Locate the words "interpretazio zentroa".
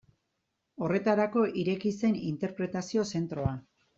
2.31-3.55